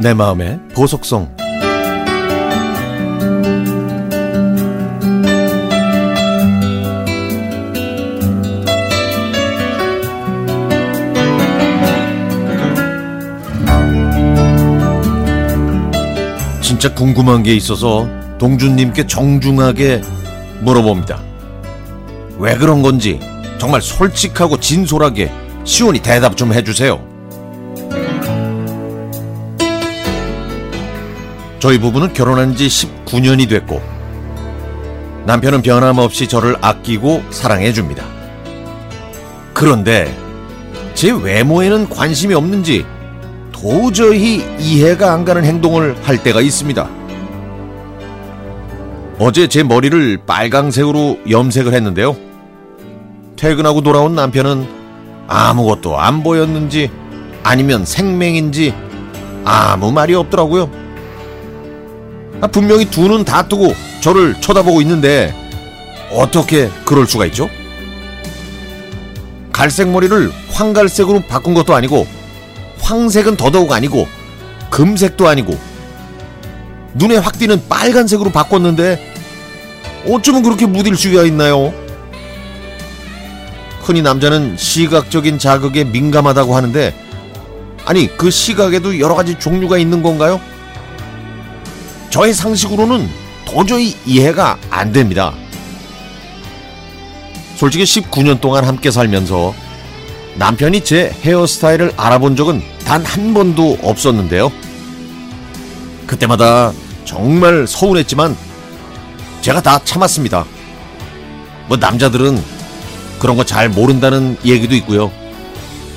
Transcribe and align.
내 0.00 0.14
마음의 0.14 0.58
보석성 0.74 1.36
진짜 16.62 16.94
궁금한 16.94 17.42
게 17.42 17.54
있어서 17.56 18.08
동준님께 18.38 19.06
정중하게 19.06 20.00
물어봅니다. 20.62 21.22
왜 22.38 22.56
그런 22.56 22.80
건지 22.80 23.20
정말 23.58 23.82
솔직하고 23.82 24.58
진솔하게 24.60 25.30
시원히 25.64 26.00
대답 26.00 26.38
좀 26.38 26.54
해주세요. 26.54 27.09
저희 31.60 31.78
부부는 31.78 32.14
결혼한 32.14 32.56
지 32.56 32.68
19년이 32.68 33.48
됐고 33.48 33.82
남편은 35.26 35.60
변함없이 35.60 36.26
저를 36.26 36.56
아끼고 36.62 37.22
사랑해 37.30 37.72
줍니다. 37.72 38.04
그런데 39.52 40.12
제 40.94 41.12
외모에는 41.12 41.90
관심이 41.90 42.34
없는지 42.34 42.86
도저히 43.52 44.42
이해가 44.58 45.12
안 45.12 45.26
가는 45.26 45.44
행동을 45.44 45.94
할 46.02 46.22
때가 46.22 46.40
있습니다. 46.40 46.88
어제 49.18 49.46
제 49.46 49.62
머리를 49.62 50.20
빨강색으로 50.26 51.18
염색을 51.28 51.74
했는데요. 51.74 52.16
퇴근하고 53.36 53.82
돌아온 53.82 54.14
남편은 54.14 54.66
아무것도 55.28 56.00
안 56.00 56.22
보였는지 56.22 56.90
아니면 57.42 57.84
생맹인지 57.84 58.74
아무 59.44 59.92
말이 59.92 60.14
없더라고요. 60.14 60.79
아, 62.40 62.46
분명히 62.46 62.84
두 62.86 63.08
눈 63.08 63.24
다 63.24 63.46
뜨고 63.46 63.74
저를 64.00 64.40
쳐다보고 64.40 64.80
있는데 64.82 65.34
어떻게 66.12 66.70
그럴 66.84 67.06
수가 67.06 67.26
있죠? 67.26 67.48
갈색 69.52 69.88
머리를 69.90 70.32
황갈색으로 70.52 71.20
바꾼 71.28 71.54
것도 71.54 71.74
아니고 71.74 72.06
황색은 72.80 73.36
더더욱 73.36 73.72
아니고 73.72 74.06
금색도 74.70 75.28
아니고 75.28 75.58
눈에 76.94 77.16
확 77.18 77.38
띄는 77.38 77.68
빨간색으로 77.68 78.30
바꿨는데 78.30 79.14
어쩌면 80.08 80.42
그렇게 80.42 80.66
무딜 80.66 80.96
수가 80.96 81.24
있나요? 81.24 81.74
흔히 83.82 84.02
남자는 84.02 84.56
시각적인 84.56 85.38
자극에 85.38 85.84
민감하다고 85.84 86.56
하는데 86.56 86.94
아니 87.84 88.08
그 88.16 88.30
시각에도 88.30 88.98
여러 88.98 89.14
가지 89.14 89.38
종류가 89.38 89.78
있는 89.78 90.02
건가요? 90.02 90.40
저의 92.10 92.34
상식으로는 92.34 93.08
도저히 93.44 93.96
이해가 94.04 94.58
안 94.70 94.92
됩니다. 94.92 95.32
솔직히 97.56 97.84
19년 97.84 98.40
동안 98.40 98.64
함께 98.64 98.90
살면서 98.90 99.54
남편이 100.36 100.82
제 100.84 101.14
헤어스타일을 101.22 101.92
알아본 101.96 102.36
적은 102.36 102.62
단 102.84 103.04
한 103.04 103.34
번도 103.34 103.78
없었는데요. 103.82 104.50
그때마다 106.06 106.72
정말 107.04 107.66
서운했지만 107.66 108.36
제가 109.42 109.60
다 109.62 109.80
참았습니다. 109.84 110.44
뭐 111.68 111.76
남자들은 111.76 112.42
그런 113.20 113.36
거 113.36 113.44
잘 113.44 113.68
모른다는 113.68 114.36
얘기도 114.44 114.74
있고요. 114.76 115.12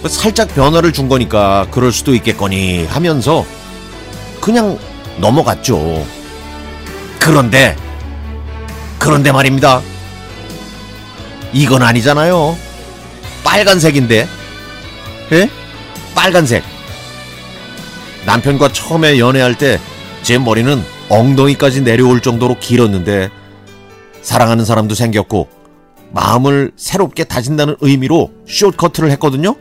뭐 0.01 0.09
살짝 0.09 0.53
변화를 0.53 0.91
준 0.93 1.07
거니까 1.09 1.65
그럴 1.71 1.91
수도 1.91 2.13
있겠거니 2.13 2.85
하면서 2.85 3.45
그냥 4.41 4.77
넘어갔죠. 5.17 6.05
그런데 7.19 7.75
그런데 8.99 9.31
말입니다. 9.31 9.81
이건 11.53 11.83
아니잖아요. 11.83 12.57
빨간색인데. 13.43 14.27
예? 15.33 15.49
빨간색. 16.15 16.63
남편과 18.25 18.71
처음에 18.71 19.19
연애할 19.19 19.57
때 19.57 19.79
제 20.23 20.37
머리는 20.39 20.81
엉덩이까지 21.09 21.83
내려올 21.83 22.21
정도로 22.21 22.57
길었는데 22.57 23.29
사랑하는 24.21 24.63
사람도 24.63 24.95
생겼고 24.95 25.49
마음을 26.11 26.71
새롭게 26.77 27.25
다진다는 27.25 27.75
의미로 27.81 28.31
숏커트를 28.47 29.11
했거든요. 29.11 29.55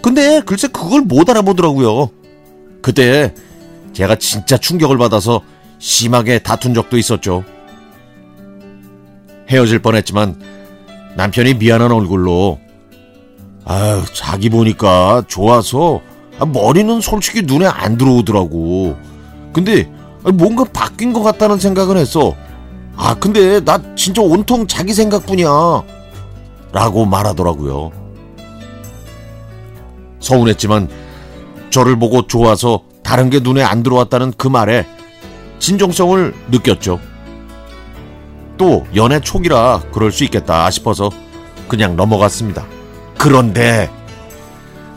근데 0.00 0.40
글쎄 0.44 0.68
그걸 0.68 1.02
못 1.02 1.28
알아보더라고요. 1.28 2.10
그때 2.80 3.34
제가 3.94 4.16
진짜 4.16 4.58
충격을 4.58 4.98
받아서 4.98 5.40
심하게 5.78 6.38
다툰 6.40 6.74
적도 6.74 6.98
있었죠. 6.98 7.44
헤어질 9.48 9.78
뻔했지만 9.78 10.40
남편이 11.16 11.54
미안한 11.54 11.92
얼굴로 11.92 12.58
아유 13.64 14.02
자기 14.12 14.50
보니까 14.50 15.22
좋아서 15.28 16.00
아, 16.38 16.44
머리는 16.44 17.00
솔직히 17.00 17.42
눈에 17.42 17.66
안 17.66 17.96
들어오더라고. 17.96 18.96
근데 19.52 19.90
뭔가 20.34 20.64
바뀐 20.64 21.12
것 21.12 21.22
같다는 21.22 21.58
생각은 21.58 21.96
했어. 21.96 22.34
아 22.96 23.14
근데 23.14 23.60
나 23.60 23.80
진짜 23.94 24.20
온통 24.22 24.66
자기 24.66 24.92
생각뿐이야. 24.92 25.48
라고 26.72 27.04
말하더라고요. 27.06 27.92
서운했지만 30.18 30.88
저를 31.70 31.98
보고 31.98 32.26
좋아서 32.26 32.83
다른 33.04 33.30
게 33.30 33.38
눈에 33.38 33.62
안 33.62 33.84
들어왔다는 33.84 34.32
그 34.36 34.48
말에 34.48 34.84
진정성을 35.60 36.34
느꼈죠. 36.50 36.98
또 38.56 38.84
연애 38.96 39.20
초기라 39.20 39.82
그럴 39.92 40.10
수 40.10 40.24
있겠다 40.24 40.68
싶어서 40.70 41.10
그냥 41.68 41.96
넘어갔습니다. 41.96 42.64
그런데 43.18 43.90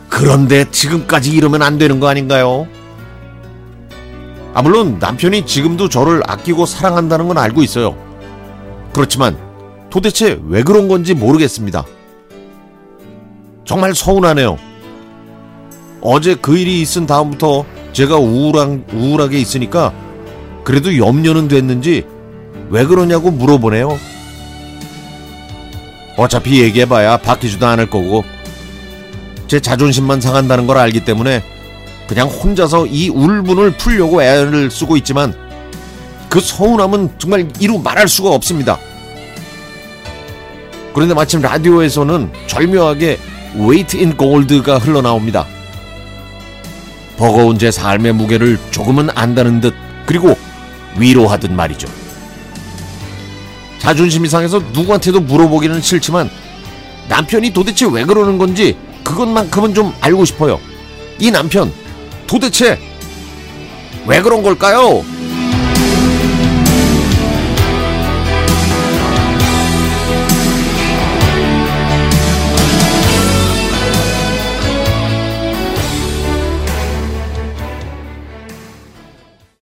그런데 0.08 0.68
지금까지 0.70 1.30
이러면 1.30 1.62
안 1.62 1.78
되는 1.78 2.00
거 2.00 2.08
아닌가요? 2.08 2.66
아 4.54 4.62
물론 4.62 4.98
남편이 4.98 5.46
지금도 5.46 5.88
저를 5.88 6.22
아끼고 6.26 6.66
사랑한다는 6.66 7.28
건 7.28 7.38
알고 7.38 7.62
있어요. 7.62 7.96
그렇지만 8.92 9.36
도대체 9.90 10.40
왜 10.46 10.62
그런 10.62 10.88
건지 10.88 11.14
모르겠습니다. 11.14 11.84
정말 13.64 13.94
서운하네요. 13.94 14.56
어제 16.00 16.34
그 16.34 16.56
일이 16.56 16.80
있은 16.80 17.06
다음부터 17.06 17.64
제가 17.98 18.16
우울한, 18.16 18.84
우울하게 18.92 19.40
있으니까 19.40 19.92
그래도 20.62 20.96
염려는 20.96 21.48
됐는지 21.48 22.06
왜 22.70 22.84
그러냐고 22.84 23.32
물어보네요. 23.32 23.98
어차피 26.16 26.62
얘기해봐야 26.62 27.16
바뀌지도 27.16 27.66
않을 27.66 27.90
거고 27.90 28.22
제 29.48 29.58
자존심만 29.58 30.20
상한다는 30.20 30.68
걸 30.68 30.78
알기 30.78 31.04
때문에 31.04 31.42
그냥 32.06 32.28
혼자서 32.28 32.86
이 32.86 33.08
울분을 33.08 33.72
풀려고 33.78 34.22
애를 34.22 34.70
쓰고 34.70 34.96
있지만 34.98 35.34
그 36.28 36.38
서운함은 36.38 37.14
정말 37.18 37.48
이루 37.58 37.80
말할 37.80 38.06
수가 38.06 38.30
없습니다. 38.30 38.78
그런데 40.94 41.14
마침 41.14 41.40
라디오에서는 41.40 42.30
절묘하게 42.46 43.18
Wait 43.56 43.98
in 43.98 44.16
Gold가 44.16 44.78
흘러나옵니다. 44.78 45.57
버거운 47.18 47.58
제 47.58 47.70
삶의 47.70 48.14
무게를 48.14 48.58
조금은 48.70 49.10
안다는 49.14 49.60
듯 49.60 49.74
그리고 50.06 50.38
위로하듯 50.96 51.52
말이죠. 51.52 51.88
자존심이 53.78 54.28
상해서 54.28 54.60
누구한테도 54.72 55.20
물어보기는 55.20 55.80
싫지만 55.80 56.30
남편이 57.08 57.50
도대체 57.52 57.86
왜 57.90 58.04
그러는 58.04 58.38
건지 58.38 58.76
그것만큼은 59.02 59.74
좀 59.74 59.92
알고 60.00 60.24
싶어요. 60.24 60.60
이 61.18 61.30
남편 61.30 61.72
도대체 62.26 62.78
왜 64.06 64.22
그런 64.22 64.42
걸까요? 64.42 65.04